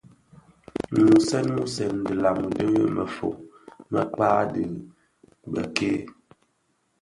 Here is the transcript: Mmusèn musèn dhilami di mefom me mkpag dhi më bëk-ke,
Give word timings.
Mmusèn 0.93 1.45
musèn 1.55 1.93
dhilami 2.05 2.47
di 2.57 2.63
mefom 2.95 3.35
me 3.91 4.01
mkpag 4.07 4.39
dhi 4.53 4.63
më 4.73 4.77
bëk-ke, 5.51 5.93